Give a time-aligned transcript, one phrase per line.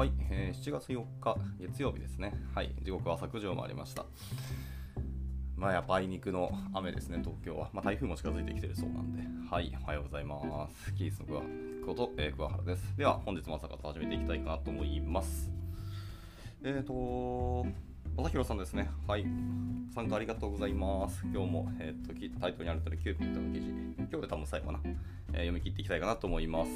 [0.00, 2.32] はい、えー7月4日月曜日ですね。
[2.54, 4.06] はい、時刻は朝9時を回りました。
[5.58, 7.68] まあやっぱあいにくの雨ですね、東京は。
[7.74, 9.20] まあ台風も近づいてきてるそうなんで。
[9.50, 10.94] はい、おはようございます。
[10.94, 11.42] キースの桑
[11.84, 12.96] こと、えー、桑原です。
[12.96, 15.50] では、本日も朝から始めていきたいかなと思います。
[16.62, 17.66] えーと、
[18.16, 18.88] 朝広さんですね。
[19.06, 19.26] はい。
[19.94, 21.20] 参加ありがとうございます。
[21.30, 23.66] 今日も、えー、ときタイトルにある通りキューピットの記事、
[23.98, 26.70] 今日で多分最後かな、えー読み切っていきたいかなと思います。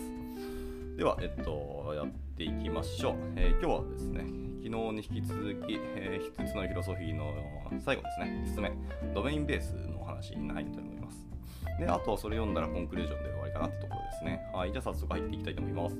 [0.98, 3.14] では、えっと、やっていきましょう。
[3.36, 7.32] えー今日はですね、昨日に引き続き、えー、一つのフィロソフィーの
[7.80, 8.72] 最後ですね、5つ目、
[9.14, 11.26] ドメインベースの話に入りたいと思います。
[11.78, 14.40] で、あとはそれ読んだらコンクルージョンで終わりかなってところですね。
[14.52, 15.96] はい、じゃあ早速入っていきたいと思います。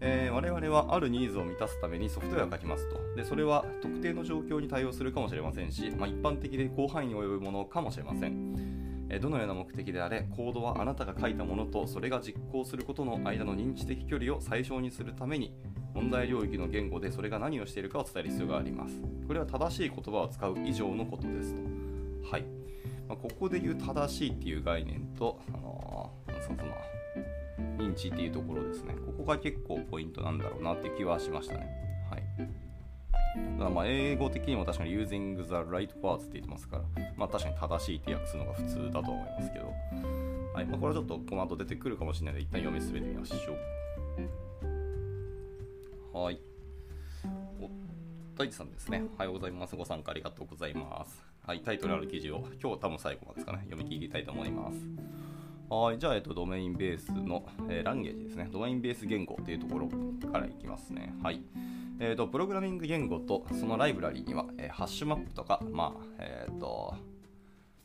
[0.00, 3.00] えー我々はあるニーズを満たすためにソフトウェアを書きますと。
[3.16, 8.87] で、それは特定の状況に対応するかもしれませんし、まあ、一般的で広範囲に及ぶものかもしれません。
[9.18, 15.54] どのような目的であれ、コードはあなたが書いたものとそれが実行することの間の認知的距離を最小にするために、
[15.94, 19.00] 問題領域の言語でそれが何をしているかを伝える必要があります。
[19.26, 21.60] これは正しい言葉を使う以上のことですと。
[22.30, 22.44] はい。
[23.08, 26.72] まあ、ここで言う正しいっていう概念と、あのーそのその
[27.78, 28.94] 認知っていうところですね。
[28.94, 31.87] ここが結構ポイントなんだろうなっていう気はしましたね。
[33.58, 36.84] まあ英語的にも確かに using the right words って言ってますから、
[37.16, 39.66] まあ確かに正しいって訳すのが普通だと思いますけど、
[40.54, 40.66] はい。
[40.66, 43.36] まあこれはちょっとこの後出てくるかもしれないので、一旦読み進めてみましょ
[46.14, 46.18] う。
[46.18, 46.40] はい。
[47.60, 47.68] お
[48.36, 49.02] 大地さんですね。
[49.16, 49.76] おはようございます。
[49.76, 51.22] ご参加ありがとうございます。
[51.46, 51.60] はい。
[51.60, 54.78] タイトルある記事を今日多分最後までですかね、読み切りたいと思います。
[55.70, 58.48] はい、じゃあ、えっと、ドメインベースの、えーランゲージですね。
[58.50, 59.88] ドメインベース言語っていうところ
[60.32, 61.14] からいきますね。
[61.22, 61.42] はい。
[62.00, 66.94] えっ、と、プログラミング言語とそのライブラリーには、えーハッシュマップとか、まあ、えっ、と、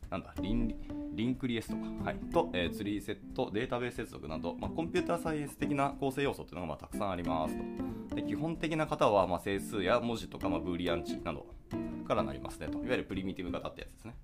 [0.09, 0.76] なんだリン、
[1.14, 7.56] リンクリエスとか、はい、と、えーツリーセット、データベース接続など、まあ、コンピューターサイエンス的な構成要素っていうのがまあたくさんあります
[8.09, 8.16] と。
[8.16, 11.45] で基本的な型はまあ整数や文字とか、まあ、ブーリアン値など
[12.04, 12.80] からなりますねと。
[12.80, 14.16] いわゆるプリミティブ型ってやつですね。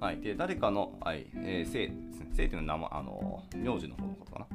[0.00, 2.26] はい、で誰かの、はいえー、姓ですね。
[2.30, 4.46] 姓っていうのは名前あの名字の方のことかな。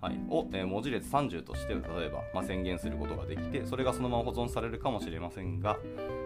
[0.00, 5.76] はい、を、えー文字列30として例えば、まあ、宣言することができてそれがそのまま保存されるかもしれませんが、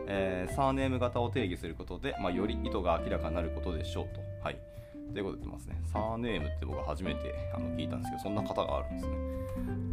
[0.06, 4.20] えーサーネーム型を定義することで、まあ、より意図が明らかになることでしょうと。
[4.44, 4.58] はい、
[5.12, 5.80] ということで言ってますね。
[5.90, 9.16] サーネームって僕は初めてあの聞いたんですけどそんな型があるんですね。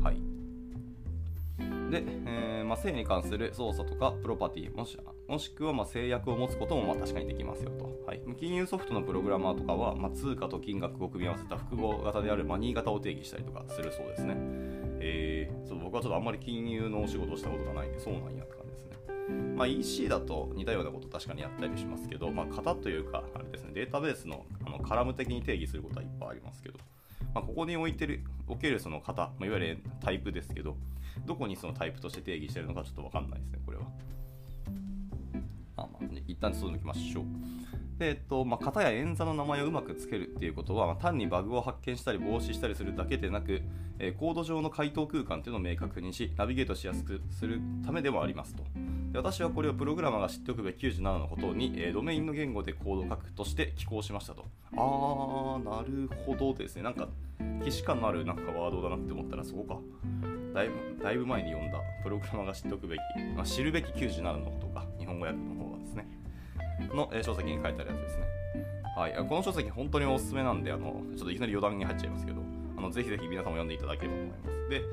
[0.04, 0.29] はい
[1.90, 14.36] で、えーまあ、性に関する操作とかプロパティもしもしくはま制約を持つこともまあ確かにできますよと、はい、金融ソフトのプログラマーとかは、ま、通貨と金額を組み合わせた複合型であるマニー型を定義したりとかするそうですね、
[15.00, 18.96] えー、そう僕はちょっとあんまり金融のお仕事をしたことがないんでそうなんやって感じですね。
[19.56, 26.80] まあ、EC だと似たようなこと確かにやったりしますけど、まあ、型というかあれですねデータベースのあのカラム的に定義することはいっぱいありますけど、
[27.34, 30.76] まあ、ここに置いてるおけるその型、まあ、いわゆるタイプですけど
[31.26, 33.84] どこにそのタイプとして定義してるのかちょっと分かんないですねこれは。
[35.78, 37.26] あ、まあね、一旦そう抜きましょう
[38.00, 43.62] で、えっとまあ、型や演座の名前をうまくつけるっていうことは、まあ単にバグを発見したり防止したりするだけでなく、
[44.00, 48.64] えーコード上の回答空間というのを明確にしナビゲートしやすくするためでもありますと。
[49.12, 54.46] で私はこれをプログラマーが知っておくべき97のことに、えードメインの言語でコードを書くとして寄稿しましたと。
[54.78, 56.84] あーなるほどですね。
[56.84, 57.10] なんか
[57.60, 59.80] 既視感のあるなんかワードだなって思ったらそこか。
[60.54, 63.00] だいぶだいぶ前に読んだプログラマーが知っておくべき、
[63.36, 64.86] まあ、知るべき97のことか。
[64.98, 66.08] 日本語訳の方がですね
[66.94, 68.24] の、え書籍に書いてあるやつですね。
[68.96, 72.42] はい、この書籍本当におすすめなんであのちょっといきなり余談に入っちゃいますけど
[72.78, 74.70] あのぜひぜひ皆さんも読んでいただければと思います。
[74.70, 74.84] で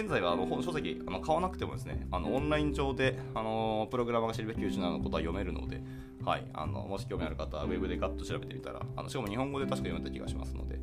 [0.00, 5.80] 現在はあの本書籍あの買わなくてもですねあのオンライン上であのプログラマーが知るべき97のことは読めるので、
[6.24, 10.78] はい、あのもし興味ある方はウェブでガッと調べてみたらあのしかも日本語で確か読めた気がしますので、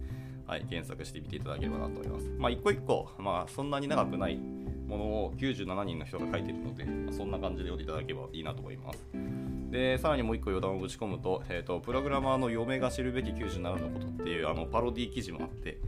[0.45, 2.30] はい、検索してみていただければなと思います。
[2.38, 4.38] まあ一個一個、まあ、そんなに長くない
[4.88, 9.06] ものを97人の人が書いているので、まあそんな感じで読んでいただければいいなと思います。
[9.73, 15.79] でさらにもう一個余談をぶち込むと,、えー、とプログラマーの嫁が知るべき97のことっていうあのパロディ記事もあって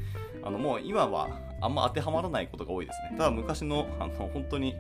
[0.44, 3.18] あのもう今はあんま当てはまらないことが多いですね。
[3.18, 4.75] ただ昔のあの本当に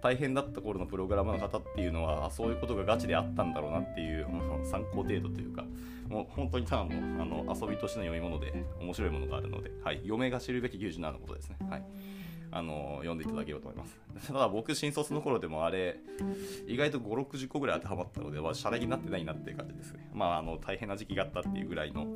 [0.00, 5.64] 大変だった頃のプログラマーの方っていうのはそういうことがガチであったんだろうなっていうもう参考程度というか
[6.08, 6.90] もう本当にただの
[7.20, 11.84] あの遊びとしての読み物で面白いものがあるので、はい、嫁が知るべき97のことですね、はい、
[12.50, 14.26] あの読んでいただければと思います。
[14.28, 16.00] ただ僕新卒の頃でもあれ
[16.66, 19.92] 意外と560個ぐらい当てはまったので、まあ、シャレになってないなっていう感じです。
[19.92, 22.06] ねまああの大変な時期があったっていうぐらいの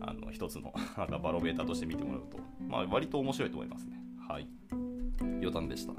[0.00, 2.38] あの一つのなんかバロメーターとして見てもらうと、
[2.68, 4.00] まあ、割と面白いと思いますね。
[4.28, 4.46] はい。
[5.20, 5.92] 余談でした。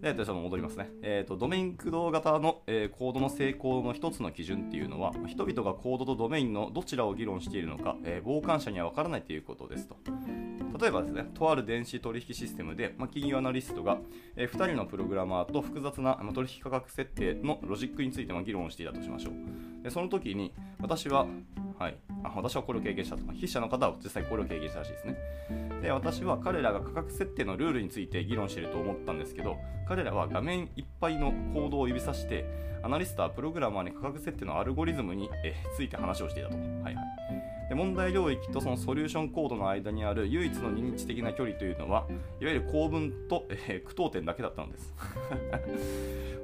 [0.00, 0.90] で、でその戻りますね。
[1.02, 9.96] えーと、ドメイン駆動型の、えーコードの成功の一つの基準っていうのは、人々がコードとドメインのどちらを議論しているのか、えー傍観者には分からないということですと。
[10.80, 13.98] 例えばですね、とある電子取引システムで、まあ、企業アナリストが、
[14.36, 19.82] えー、2人のプログラマーと複雑な、まあ、取引価格設定のロジックについて、まあ、議論をしていたとしましょう。
[19.82, 21.26] でその時に、私は、
[21.78, 23.24] はい、あ私はこれを経験したと。
[23.32, 25.16] 筆者の方は実際これを経験したらしいですね。
[25.82, 29.56] で、私は彼らが価格設定のルールについて議論していると思ったんですけど、
[29.86, 32.44] 彼らは画面いっぱいのコードを指さして、
[32.82, 36.56] アナリストはプログラマーに価格設定のアルゴリズムに、えー、ついて話をしていたと。
[36.56, 37.15] はいはい。
[37.68, 42.06] で問題領域とそのソリューションコードの間にある唯一の認知的な距離というのは
[42.40, 44.94] いわゆる構文と、えー、句読点だけだったのです。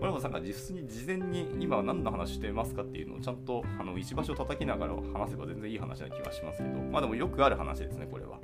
[0.01, 8.39] これもさんが実に事前に今は何の話してますかっていうのをちゃんとあの石橋を叩きながら話せば全然いい話な気がしますけどまあでもよくある話ですねこれは。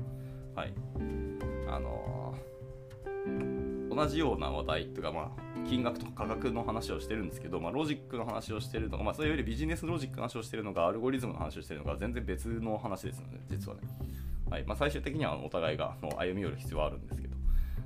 [0.55, 0.73] はい。
[1.69, 3.58] あのー、
[3.99, 13.83] 同じような話題とかまあ金額とか価格の話をしてるんですけど、まあ、ロジックの話をしてるのが、まあ、それよりビジネスロジックの話をしてるのか、アルゴリズムの話をしてるのか、全然別の話ですので、実はね。
[14.51, 17.37] はいまあ、最終的にはお互いがもう歩み寄る必要はあるんですけど、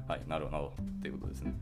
[0.06, 1.54] はい、なるほど、っていうことですね。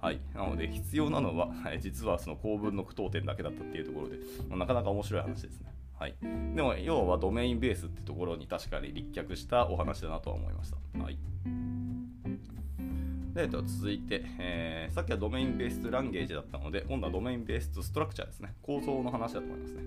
[0.00, 1.48] はい、なので必要なのは、
[1.80, 4.18] 実はその構文の句読点だけだったっていうところで、
[4.48, 5.72] まあ、なかなか面白い話ですね。
[5.98, 6.14] はい、
[6.54, 11.02] でも要はドメインベースってところに確かに立脚したお話だなとは思いました。
[11.02, 11.18] はい
[13.34, 18.54] で続いて、えー、さっきはドメインベースランゲージだったので、今度はドメインベースストラクチャーですね。
[18.62, 19.82] 構造の話だと思いますね。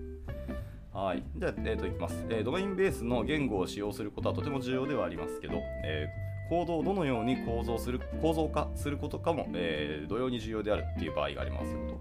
[0.92, 1.22] はい。
[1.36, 5.54] じゃあ、えー、といきます、えー、ドメインベースの言語を使用することはとても重要ではありますけど、
[5.84, 12.00] えー、コードをどのように構造する構造化することかも、えー、同様に重要であるっていう場合がありますよと。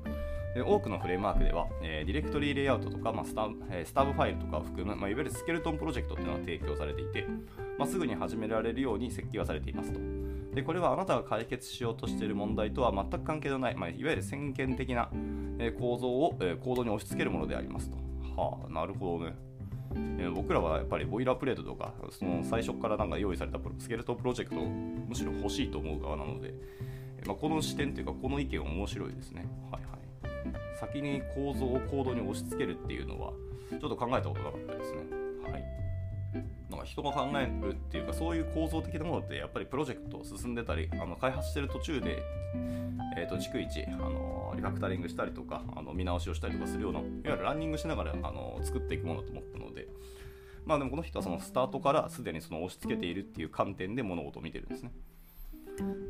[0.56, 7.28] で多くのフレームワークでは、えー、ディレクトリーレイアウトとか、まあスタえー、スタブファイルとかを含む、まあ、いわゆるスケルトンプロジェクトっていうのが提供されていて、
[7.78, 10.17] まあ、すぐに始められるように設計はされていますと。
[10.54, 15.10] でこれはあなたが解決しようとしている問題とは全く関係のない、まあ、いわゆる先験的な、
[15.80, 17.98] 構造を、えー、コードに押し付けるものでありますと。
[18.42, 19.34] はあ、なるほどね。
[20.34, 26.54] 僕らはやっぱりボイラープレートとかその最初からなんか用意されたスケルトンプロジェクトをむしろ欲しいと思う側なので、
[27.26, 29.46] まあ、この視点というかこの意見面白いですね。
[29.72, 30.80] はいはい。
[30.80, 33.34] 先に構造をコードに押し付けるっていうのは
[33.70, 35.00] ちょっと考えたことなかったですね。
[35.52, 35.87] はい。
[36.70, 42.22] なんか人が考えるっていうかそういう構造的なものってやっぱりプロジェクト進んでたりあの開発してる途中で、
[43.18, 49.88] えーと、逐一あのリファクタリングしたりとかあの見直しをしたりとかするようないわゆるランニングしながらあの作っていくものだと思ったので
[50.66, 54.92] まあでもこの人はそのスタートからすでにその押し付けているっていう観点で物事を見てるんですね。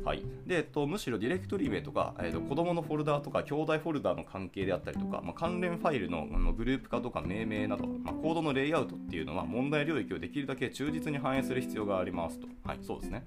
[0.04, 12.46] はいでえっと、むしろディレクトリ名とか、えっと、子供のフォルダーとか兄弟フォルダーの関係であったりとか、まあ、関連ファイルののグループ化とか命名など、まあ、コードのレイアウトっていうのは問題領域をできるだけ忠実に反映する必要がありますと。
[12.64, 13.26] はい、そうですね。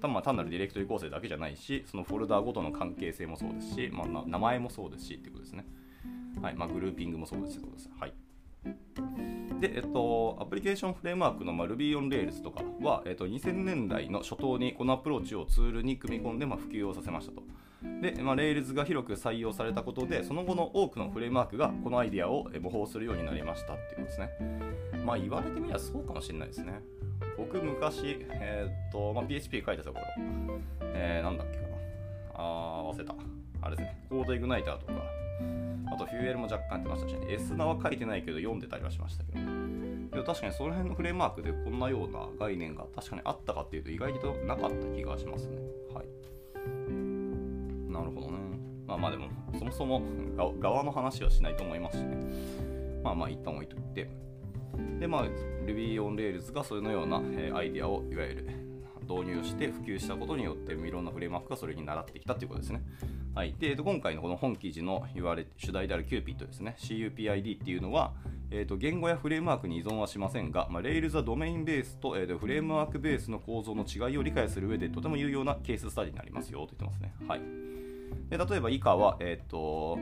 [0.00, 5.66] 単なるディレクトリ構成だけじゃないし、そのフォルダーごとの関係性もそうですし、まあ、名前もそうですしってことですね。
[6.40, 7.90] はいまあ、グルーピングもそうですし、そうです。
[7.98, 9.37] はい。
[9.60, 17.42] で、えっと、アプリケーションフレームワークの、まあ、Ruby on Rails とかは、えっと、2000年代の初頭にこのアプローチをツールに組み込んで、まあ、普及をさせましたと。
[18.00, 24.30] で、まあ、Rails が広く採用されたことで、その後の多くのフレームワークがこのアイデアを模倣するようになりましたっていうことですね。
[25.04, 26.80] まあ、言われてみればそうかもしれないですね。
[27.36, 30.04] 僕、昔、えー、っと、まあ、PHP 書いてた頃、
[30.82, 31.68] えー、なんだっけかな。
[32.34, 33.14] あー、忘れた。
[33.60, 34.92] あれですね、コードイグナイターとか、
[35.90, 45.56] あとフューエルも若干やってましたし、ね、S ナは書いてないけど読んでたりはしましたけど、ね、でも確かにその辺のフレームワークでこんなような概念が確かにあったかっていうと意外となかった気がしますね。
[45.94, 46.06] はい。
[47.90, 48.38] なるほどね。
[48.86, 50.02] まあまあでも、そもそも
[50.60, 52.16] 側の話はしないと思いますしね。
[53.02, 54.08] まあまあ一旦置いといて。
[55.00, 55.24] でまあ
[55.66, 58.46] Ruby on Rails がそのような、えアイデアをいわゆる
[59.08, 62.82] 導入して普及したことによっていろんなフレームワークがそれに習ってきたということですね。
[63.38, 68.12] はい、で今回のこの本記事の言わば主題である Cupid ですね CUPID っていうのは、
[68.50, 77.14] えーと、言語やフレームワークに依存はしませんが、まあ、Rails はドメインベースと,、えーとフレームワークベースの構造の違いを理解する上でとても有用なケーススタディになりますよと言ってますね。
[77.28, 77.40] はい
[78.28, 80.00] で例えば以下は、えーと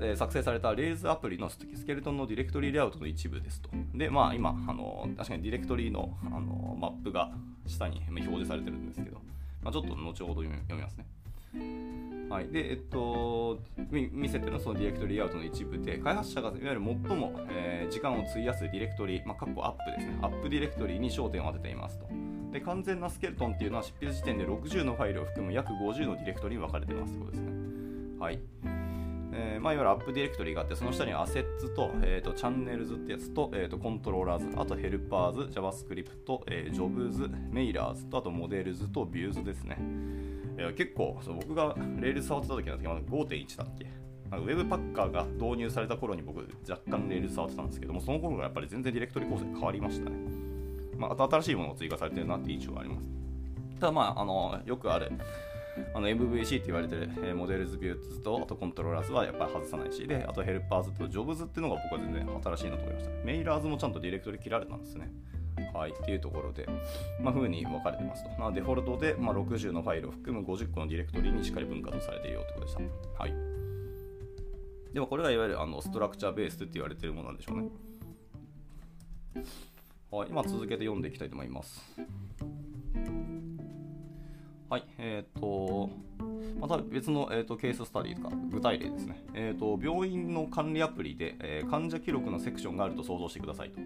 [0.00, 3.70] えー、作成された Rails アプリのスケルトンのディレクトリレイアウトの一部ですと。
[3.94, 7.32] で、まあ今、あの確かにディレクトリのあのマップが
[7.66, 9.16] 下に表示されてるんですけど、
[9.62, 12.13] まあ、ちょっと後ほど読みますね。
[12.28, 22.06] はい、で、えっと、見せてのそのディレクトリレイアウトの一部で、開発者がいわゆる最も、えー、時間を費やすディレクトリ、まあ、 app ですね、 app ディレクトリーに焦点を当てていますと。
[22.50, 27.52] で、完全なスケルトンっていうのは執筆時点で60のファイルを含む約50のディレクトリーに分かれていますということですね。
[28.18, 28.38] はい。
[29.36, 39.76] えー、まあ、いわゆるアップディレクトリーがあって、その下に assets と、えーと、 channels ってやつと、えーと、 controllers、あと helpers、JavaScript、えー、 jobs、 mailers と、あと models と views ですね。
[40.56, 43.86] えー、結構そう、僕が Rails 触ってた時の時は5.1だっけ
[44.30, 50.16] なんかウェブパッカーが導入された頃に僕若干 Rails 触ってたんですけども、その頃からやっぱり全然ディレクトリ構成変わりましたね。
[50.96, 53.08] まあ、新しいものを追加されてるなって印象があります。
[53.80, 55.12] ただまあ、あのよくある
[55.92, 65.10] あの MVC って言われてる、え、 models views とあと controllers はやっぱり外さないしであと helpers と jobs っていうのが僕は全然新しいなと思いました mailers もちゃんとディレクトリ切られたんですね
[65.72, 66.66] はい、っていうところで、
[67.20, 68.30] まあ、風に分かれてますと。
[68.38, 72.76] まあ、デフォルトで、まあ、60のファイルを含む50個のディレクトリにしっかり分割されているよということでし
[73.16, 73.22] た。
[73.22, 73.34] はい。
[74.92, 77.68] でもこれがいわゆるあのストラクチャーベースって言われているものなんでしょうね。
[80.10, 81.82] はい、今続けて読んでいきたいと思います。
[84.70, 85.90] はい、えっ、ー、と、
[86.60, 89.24] また別の、えーと、ケーススタディとか具体例ですね。
[89.34, 93.80] えーと、病院の管理アプリで、えー、患者記録のセクションがあると想像してくださいと。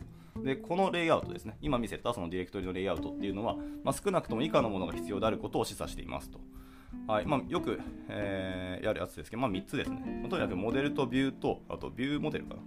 [0.45, 6.41] で、このレイアウトですね、今見せたそのディレクトリのレイアウトっていうのは、まあ、少なくとも以下のものが必要であることを示唆していますと。
[7.07, 10.27] はいまあ、よく、えー、やるやつですけど、まあ、3つですね。
[10.29, 12.61] とにかくモデルとビューと、あとビューモデルかな。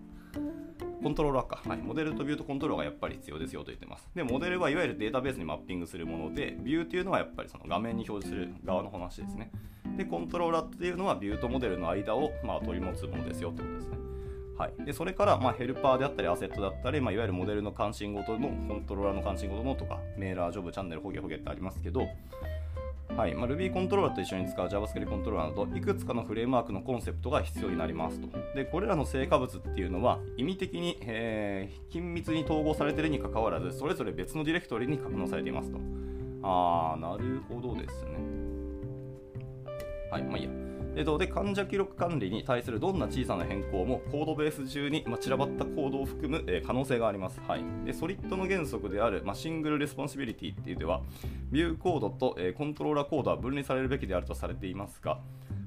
[1.01, 4.07] コントローラーか、はい、モデルとビューとコントローラーがやっぱり必要ですよと言ってます。
[4.13, 9.51] で、モデルはいわゆるデータベースにマッピングするもので、ビューっていうのはやっぱりその画面に表示する側の話ですね。
[9.97, 14.10] で、コントローラーっていうのはビューとモデルの間を、まあ、取り持つものですよってことですね。
[14.61, 22.07] はい、でそれから、まあ、ヘルパーであったりアセットだったり、まあ、いわゆるモデルの関心ごとのコントローラーの関心ごとのとかメーラー、ジョブ、チャンネル、ホゲホゲってありますけど、
[23.17, 23.33] はい。
[23.33, 28.27] まあ、Ruby コントローラーと一緒に使う JavaScript コントローラーなどいくつかのフレームワークのコンセプトが必要になりますと。
[28.53, 35.79] でこれらの成果物っていうのは意味的に、えー、緊密に統合されているにかかわらずそれぞれ別のディレクトリに格納されていますと。
[36.43, 38.11] あーなるほどですね。
[40.11, 40.23] はい。
[40.23, 40.70] まあいいや。
[40.93, 47.39] えっと、で患者記録管理に対するどんな小さな変更もコードベース中に、まあ、散らばったコードを含む、えー、可能性があります。
[47.47, 51.01] はい、で SOLID の原則である、まあ、 single responsibility っていうでは、
[51.49, 55.19] ビューコードと、えー、コントローラーコードは分離されるべきであるとされていますが、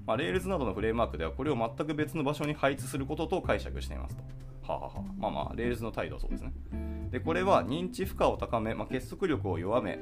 [0.06, 4.22] まあ、Rails などのフレームワークではこれを全く別の場所に配置することと解釈していますと。
[4.66, 6.52] はははまあまあ、Rails の態度はそうですね。
[7.10, 9.98] でこれは認知負荷を高め、まあ、結束力を弱め、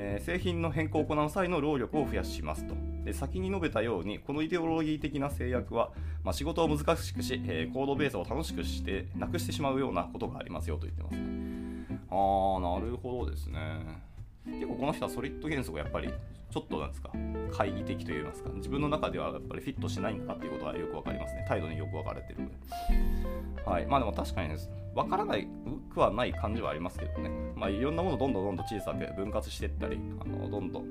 [0.00, 2.74] えー、製品の変更を行う際の労力を増やしますと。
[3.04, 5.90] で先に述べたように、このイデオロギー的な制約は、
[6.22, 11.98] まあ、仕事を難しくし、えー、コードベースを楽しくしてなくしてしまうようなことがありますよと言ってますね。
[12.10, 14.07] ああ、なるほどですね。
[14.52, 16.08] 結構この人はソリッド原則がやっぱり
[16.50, 17.10] ちょっとなんですか
[17.50, 21.44] 懐疑的といいますか自分の中ではやっぱりフィットしないんだなっていうことはよく分かりますね。
[21.46, 22.38] 態度によく分かれてる
[23.66, 23.86] はい。
[23.86, 24.70] まあでも確かにです。
[24.94, 25.46] 分からない
[25.92, 27.30] くはない感じはありますけどね。
[27.54, 30.84] まあいろんなものどんどんどんどん小さく分割していったりあのどんどん、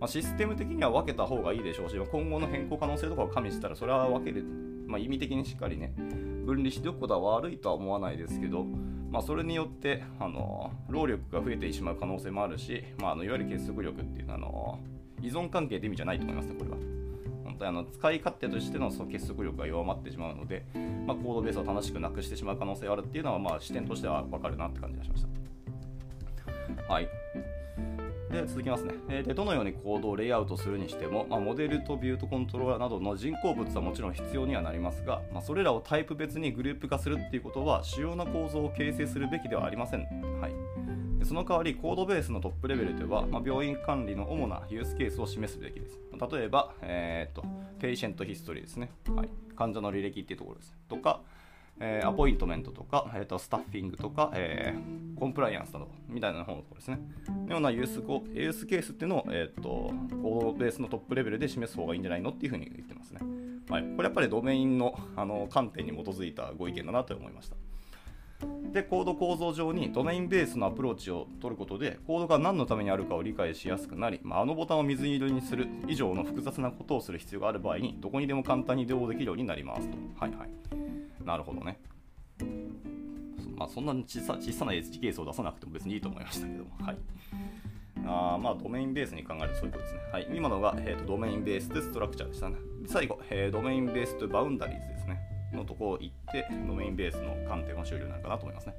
[0.00, 4.44] まあ、システム的には分けた方がいいでしょうし今後の変更可能性とかを加味したらそれは分ける、
[4.86, 5.92] まあ、意味的にしっかりね
[6.44, 8.66] 分離しておくことは悪いとは思わないですけど
[9.14, 14.80] まあ、それによってあの労力が増えてしまう可能性もあるし、まあ、あのいわゆる結束力っていうのはあの
[15.22, 16.76] 依存関係って意味じゃないと思いますね、これは。
[17.44, 20.64] 本当にあの使い勝手としてのその結束力が弱まってしまうので、
[21.06, 25.24] まあ、コードベースを楽しくなくしてしまう可能性があるっていうのは、まあ、視点としては分かるなって感じがしまし
[26.82, 26.92] た。
[26.92, 27.08] はい。
[28.34, 40.00] で続きますね、えでどのようにコードをレイアウトするにしても、まあ、モデルとビュートコントローラーなどの人工物はもちろん必要にはなりますが、まあ、それらをタイプ別にグループ化するっていうことは主要な構造を形成するべきではありません。
[40.40, 40.52] はい
[41.18, 45.98] でその代わりコードベースのトップレベルでは、まあ、病院管理の主なユースケースを示すべきです。
[46.32, 47.44] 例えば、えーと、
[47.78, 50.76] patient history ですね、はい、患者の履歴っていうところです。
[50.88, 51.22] とか、
[51.80, 57.00] えー、 appointment とか、えーと、 staffing とか、えー、コンプライアンスなどみたいな方のところですね。
[57.46, 63.20] のようなユースコユースケースっていうのを、えーと、コードベースのトップレベルで示す方がいいんじゃないのっていうふうに言ってますね。
[63.68, 67.56] はい、これやっぱりドメインのあの観点に基づいたご意見だなと思いました。
[68.72, 79.96] でコード構造上にドメインベースのアプローチを取ることでコードが何のためにあるかを理解しやすくなり、まあ、あのボタンを水色にする以上の複雑なことをする必要がある場合にどこにでも簡単に移動できるようになりますと。
[80.18, 80.83] はいはい。
[81.24, 81.80] なるほどね。
[83.56, 86.70] まあ、そんな小さ小さなエッジケースを出さなくても別にいいと思いましたけども。
[86.80, 86.98] はい。
[88.06, 90.00] あまあ、ドメインベースに考えるとそういうことですね。
[90.12, 92.56] はい、今のが、えーと、 domain-based structure でしたね。
[92.86, 95.20] 最後、えー、 domain-based boundaries ですね。
[95.52, 98.74] のところ行って、ドメインベースの観点は終了なるかなと思いますね。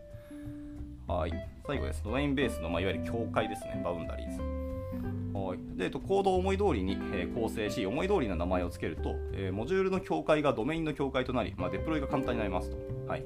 [1.08, 1.32] はい。
[1.66, 2.04] 最後です。
[2.04, 3.82] ドメインベースの、まあ、いわゆる境界ですね。
[3.84, 5.25] boundaries。
[5.36, 12.78] はいで、コードを思い通りに、え構成し、思い通りな名前を付けると、えモジュールの境界がドメインの境界となり、まあ、デプロイが簡単になりますと。
[13.08, 13.26] はい。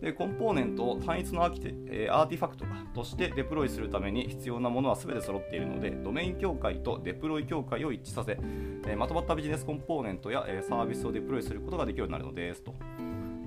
[0.00, 8.38] でコンポーネントを単一のアーキテ、えアーティファクトとしてデプロイするために必要なものは全て揃っているのでドメイン境界とデプロイ境界を一致させ、
[8.86, 12.74] えまとまったビジネスコンポーネントや、えサービスをデプロイすることができるようになるのですと。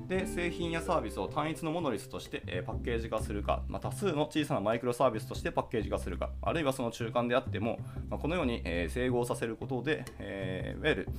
[0.09, 7.77] で製品やサービスを単一のモノリスとして、えパッケージ化するか、まあ、多数の小さなマイクロサービスとしてパッケージ化するかあるいはその中間であっても、
[8.09, 11.09] まあ、このように、え整合させることで、え、いわゆる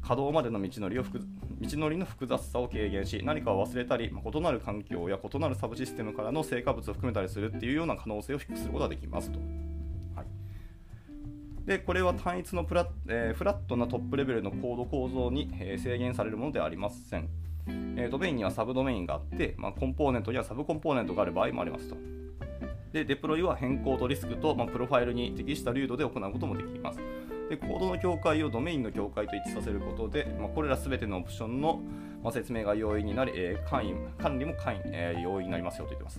[0.00, 1.10] 稼働までの道のりを道
[1.60, 9.40] のりの複雑さを軽減し何かを忘れたり、ま、異なる環境や異なるサブシステムからの成果物を含めたりするっていうような可能性を低くすることができますと。
[11.66, 17.28] でこれは単一のプラ、えー、フラットなトップレベルのコード構造に、えー、制限されるものではありません。
[17.68, 21.96] えー、ドメインにはサブドメインがあって、まあ、コンポーネントにはサブコンポーネントがある場合もありますと。
[22.92, 27.00] で、デプロイは変更とリスクと、まあ、プロファイルに適した流度で行うこともできます。
[27.48, 31.80] で、コードの境界をドメインの境界と一致させることで、まあ、これらすべてのオプションの、
[32.22, 36.18] ま、説明が容易になり、えー、管理管理も管理、えー、容易になりますよと言ってまし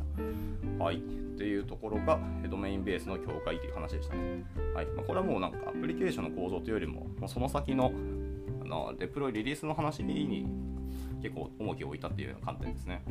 [0.77, 0.83] た。
[0.83, 0.97] はい。
[0.97, 0.99] っ
[1.37, 4.43] ていうところが、ドメインベースの境界という話でしたね。
[4.73, 4.85] はい。
[4.87, 7.91] まあ、これはもうなんかアプリケーションの構造というよりも、ま、その先の
[8.63, 10.47] あのデプロイ、リリースの話に
[11.21, 13.01] 結構重きを置いたっていう観点ですね。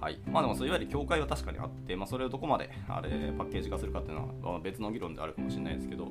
[0.00, 6.06] はい、まあでもそういわゆる境界は確かにあって、まあ、それをどこまであれパッケージ化するかっていうのは別の議論であるかもしれないですけど、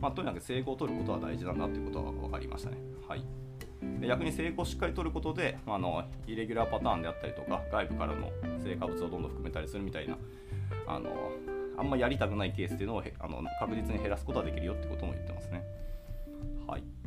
[0.00, 2.76] まあ、とにかく成功を取ることは大事なんだっていうことは分かりましたね。
[3.08, 3.24] はい、
[4.00, 8.30] で逆に成功をしっかり取ることで、まあ、のイレギュラーパターンであったりとか外部からの
[8.62, 10.16] 成果物をどんどん含めたりするみたいな
[10.86, 11.32] あの
[11.76, 15.64] あんまやりたくないケースっていうのをあの確実に減らすことができるよってことも言ってますね。
[16.66, 16.97] はい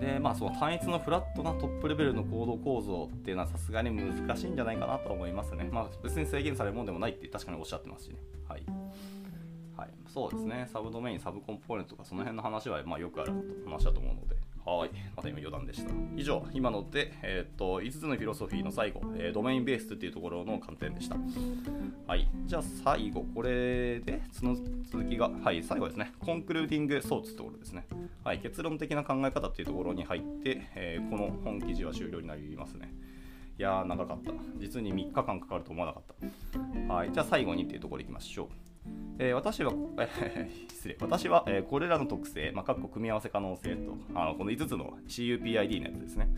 [0.00, 5.68] でまあその単一のフラットなトップレベルのコード構造っていうのはさすがに難しいんじゃないかなと思いますね。
[5.70, 8.16] まあ別に制限されるものでもないって確かにおっしゃってますしね。
[8.48, 8.62] はい。
[9.76, 13.32] はい、そうですね、サブドメイン、サブコンポーネントとかその辺の話はまあよくある
[13.64, 15.90] 話だと思うので、はい、また今余談でした。
[16.16, 21.16] 以上、今ので、えー、っと5つのフィロソフィーの最後、えー、ドメインベースっていうところの観点でした。
[22.10, 24.56] はい、じゃあ最後、これでその
[24.90, 27.86] 続きが、はい、最後ですね、 concluding thoughts ってところですね。
[28.24, 32.92] はい、結論的な考え方っていうところに入って、えー、この本記事は終了になりますね。
[33.60, 34.32] いやー、長かった。
[34.58, 36.92] 実に3日間かかると思わなかった。
[36.92, 38.48] はい、じゃあ最後にっていうところいきましょう。
[39.20, 46.28] えー、私は、えー、 失礼、私は、え、これらの特性、まあ、括弧組み合わせ可能性と、あのこの5つの CUPID のやつですね。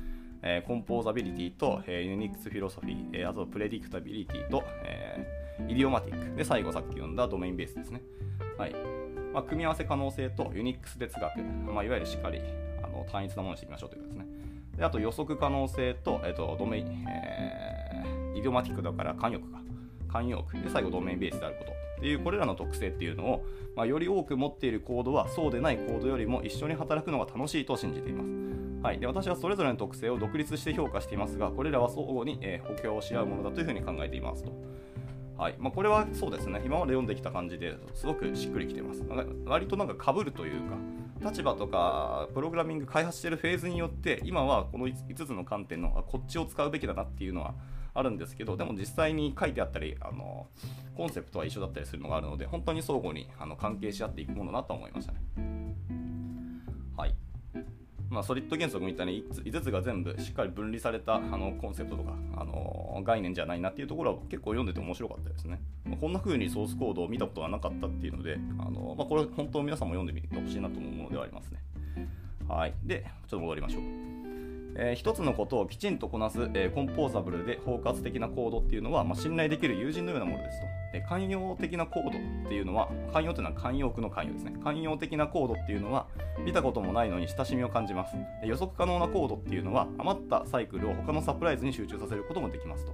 [0.42, 6.36] えー、コンポーザビリティと、えー、ユニックスフィロソフィー、えー、あとプレディクタビリティと、えー、イディオマティック。
[6.36, 8.02] で、最後さっき読んだドメインベースですね。
[8.58, 8.74] はい。
[9.32, 12.40] まあ、組み合わせ可能性とユニックス哲学、まあ、いわゆるしっかり
[12.82, 14.26] あの単一なものにしていきましょうということですね。
[14.76, 19.62] であと予測可能性と、えーとドメイン、えー、イディオマティックだから慣用句か。
[20.08, 20.60] 慣用句。
[20.60, 21.72] で、最後ドメインベースであること。
[21.72, 23.44] っていうこれらの特性っていうのを、
[23.76, 28.51] まあ、より多く持っているコードはそうでないコードよりも一緒に働くのが楽しいと信じています。
[28.82, 34.52] はい、で私はそれぞれの特性を独立して評価していますが、これらは相互に、えー、補強し合うものだというふうに考えていますと。
[35.38, 39.02] はいまあ、これはそうですね、今まで読んできた感じですごくしっくりきてます。
[39.02, 40.76] なんか割となんか被るというか、
[41.30, 47.54] 立場とかプログラミング開発しているフェーズによって、今はこの5つの観点のこっちを使うべきだなっていうのは
[47.94, 50.46] あるんですけどでも実際に書いてあったりあの
[50.96, 56.01] コンセプトは一緒だったりするのがあるので本当に相互にあの関係し合っていくものだなと思いましたね
[58.12, 65.60] まあ、ソリッド原則みたいに 5, つが全部しっかり分離されたあのコンセプトとか、あの概念じゃないなっていうところは結構読んでて面白かったですね。
[65.86, 71.60] まあ、こんな風にソースコードを見たことがなかったっていうので、あのまあ、これ本当皆さんも読んでみてほしいなと思うものではありますね。
[72.46, 72.74] はい。
[72.84, 74.21] で、ちょっと戻りましょう。
[74.76, 80.66] えー、一つのことをきちんとこなす、えー、コンポーザブルで包括的なコードっていうのは、まあ、信頼できる友人のようなものですと。
[80.92, 82.12] で寛容的なコードっ
[82.48, 84.54] ていうのは、寛容というのは慣用句の寛容ですね。
[84.62, 86.06] 寛容的なコードっていうのは、
[86.44, 88.14] 見たこともないのに親しみを感じます。
[88.42, 92.92] で予測可能なコードっていうのは、余ったサイクルを他のサプライズに集中させることもできますと。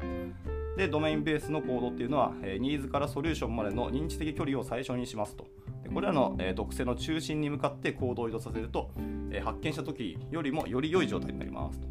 [0.77, 5.45] で、ドメインベースのコードっていうのは、えー、ニーズからソリューションまでの認知的距離を最小にしますと。
[5.92, 8.90] これらの、えー、特性の中心に向かって行動を移動させると、
[9.31, 11.88] え、発見した時よりもより良い状態になりますと。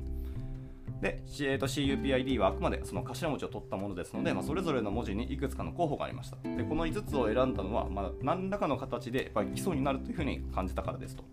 [1.01, 6.37] で、えー、と CUPID はあくまでその頭文字を取ったものですので、まあ、それぞれの文字にいくつかの候補がありました。
[6.37, 11.23] でこの5つを選んだのは、まあ、何らかの形でやっぱり基礎になるというふうに感じたからですと。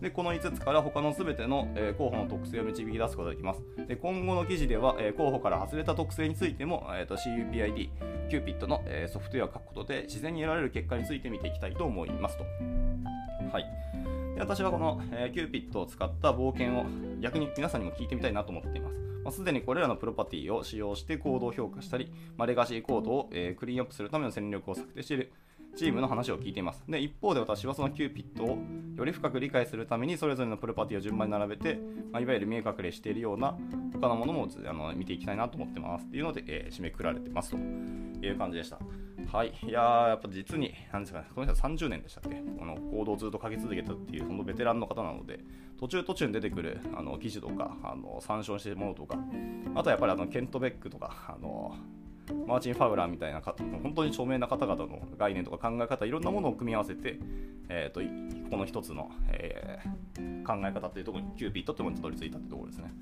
[0.00, 3.62] でこの5つから他の全ての、え、候補の特性を導き出すことができます。
[3.86, 7.90] で今後の記事では、え、候補から外れた特性についても、えー、と CUPID、
[8.30, 12.44] CUPID の、え、ソフトウェアを書くことで自然に得られる結果について見ていきたいと思いますと。
[13.52, 13.64] はい。
[14.34, 16.86] で私はこの、えー、キューピットを使った冒険を
[17.20, 18.96] 逆に皆さんにも聞いてみたいなと思っています。
[19.22, 25.32] まあ、すでにこれらのプロパティを使用してコードを評価したり、まあ、レガシーコードを、えー、クリーンアップするための戦略を策定している
[25.80, 26.84] チームの話を聞いています。
[26.86, 28.58] で、一方で私はそのキューピットを
[28.96, 31.80] より深く理解するためにそれぞれのプロパティを順番に並べて、
[32.12, 33.56] まあ、いわゆる見え隠れしているような
[33.94, 38.78] 他のものもあの見ていきたいなと思ってますっていうので、えー、締めくくられてますという感じでした。
[39.32, 39.54] はい。
[39.66, 42.42] いや、やっぱ実に、なんですかね、この人は30年でしたっけ？
[42.58, 45.40] このコードをずっと書き続けたっていう、そのベテランの方なので、
[45.78, 49.16] 途中途中に出てくるあの記事とか、あの参照しているものとか、
[49.74, 51.74] あとはやっぱりあのケント・ベックとか、あの
[52.46, 57.18] マーチン・ファウラーみたいな方本当に著名な方々の概念とか考え方いろんなものを組み合わせて、
[57.68, 58.00] えーと、
[58.50, 62.92] この一つの、えー、考え方っていうところにキューピットってものにたどり着いたってところですね。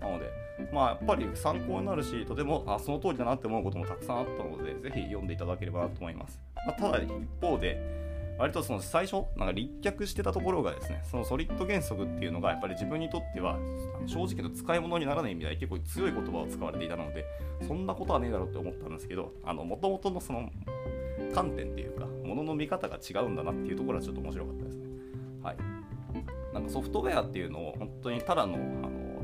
[0.00, 0.30] なので、
[0.72, 6.40] まあ、やっぱり参考になるし、とてもあその通りだなって思うこともたくさんあったので、ぜひ読んでいただければなと思います。
[6.66, 7.10] まあ、ただ、一
[7.40, 8.05] 方で、
[8.38, 13.58] 割とその最初、なんか立脚してたところがですね、そのソリッド原則っていうのが、やっぱり自分にとっては、
[14.06, 17.24] 正直の使い物にならないみたいな結構強い言葉を使われていたので、
[17.66, 20.50] そんなことはねえだろうって思ったんですけど、もともとのその
[21.34, 24.86] 観点っていうか、ものの見方が違うんだなっていうところはちょっと面白かったですね。
[25.42, 25.56] はい。
[26.52, 28.58] なんかソフトウェアっていうのを本当にただの、あ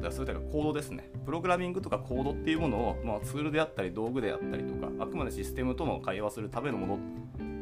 [0.05, 1.11] の、それとかコードですね。
[1.25, 6.99] プログラミングとかコードっていうものを、まあ、ツールであったり道具であったりとか、あくまでシステムとの会話するためのもの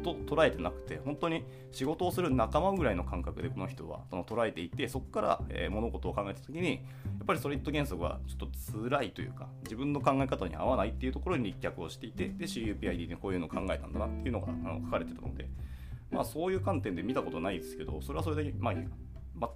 [0.01, 6.79] と捉えてなくて本当に仕事をする仲間ぐらいの感覚でこの人はその捉えていてそこから、えー、物事を考えた時にや
[7.23, 15.49] っぱりソリッド原則はちょっと辛いというか自分の考え方に合わないっていうところに立脚をしていてで CUPID でこういうのを考えたんだなっていうのがあの書かれてたので
[16.11, 18.73] まあそういう観点で見たことないですけどそれはそれでまあ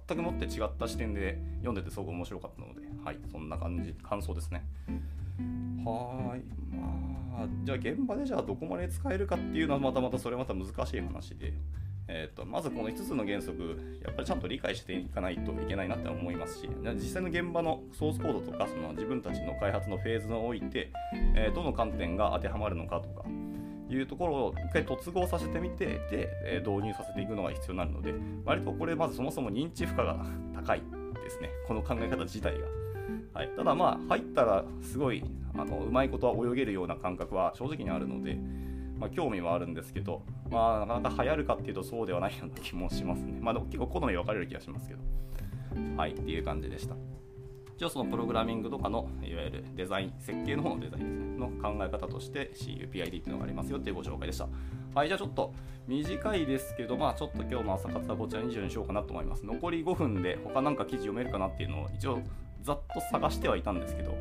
[0.08, 4.64] 全くもって違った視点で読んでてすごく面白かったのではいそんな感じ感想ですね。
[5.38, 6.42] はい。
[6.74, 11.52] まあじゃあ現場でじゃあどこまで使えるかっていうのはまたまたそれまた難しい話で、
[12.08, 16.68] えーと、まずこの5つの原則やっぱりちゃんと理解していかないといけないなって思いますし。
[16.94, 20.90] 実際の現場のソースコードとかその自分たちの開発のフェーズにおいて、
[21.34, 23.24] えー、どの観点が当てはまるのかとか
[23.88, 30.82] いうところを一回突合させてみてで、えー、導入させていくのが必要になるので割とこれまずそもそも認知負荷が高い
[31.22, 31.50] ですね。
[31.66, 32.75] この考え方自体が。
[33.36, 35.22] はい、ただまあ入ったらすごい
[35.54, 38.38] あのうまいことは泳げるような感覚は正直にあるので、
[38.98, 43.38] まあ、興味はあるんですけど、まあ、なかなか流行るかっていうとそうではないような気もしますね。
[43.38, 45.00] まあ、結構好み分かれる気がしますけど。
[45.98, 46.96] はい、っていう感じでした。
[47.76, 54.48] 一応そのプログラミングとかのいわゆるデザイン、設計の方のデザインですね、の考え方として CUPID っていうのがありますよっていうご紹介でした。
[54.94, 55.52] はい、じゃあちょっと
[55.86, 59.44] 短いですけど、まあちょっと今日の朝活はこちらに以上にしようかなと思います。
[59.44, 62.20] 残り5分で他なんか記事読めるかなっていうのを一応
[62.66, 64.12] ざっと探してはいたんですけど、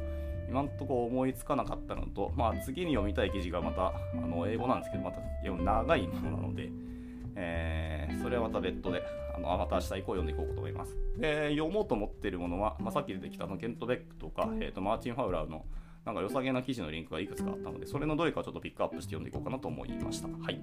[0.48, 6.70] 今んとこ思いつかなかったのと、まあ、次に読みたい記事がまたあの英語なんですけど、また長いものなので、
[7.36, 9.02] えー、それはまた別途で、
[9.36, 10.96] あのまた明日以降読んでいこうと思います。
[11.18, 15.66] で、読もうと思っているものは、まあ、さっき出てきたのケント・ベックとか、えーと、マーチン・ファウラーの
[16.06, 20.28] なんか良さげな記事のリンクがいくつかあったので、それのどれかちょっとピックアップして読んでいこうかなと思いました。
[20.28, 20.62] はい。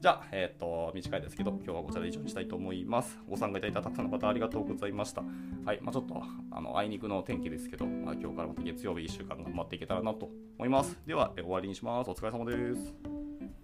[0.00, 3.18] じゃあ、えっ、ー、と、短いですけど、今日はこちらで以上にしたいと思います。
[3.28, 5.22] ご参加いただいたたくさんの方ありがとうございました。
[5.66, 10.98] はい、まあ、ちょっと、あの、あいにくの天気ですけど、まあ、今日からまた月曜日1週間頑張っていけたらなと思います。
[11.06, 12.08] では、終わりにします。
[12.08, 13.59] お疲れ様です。